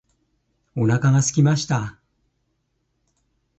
[0.75, 1.95] お腹がすきました。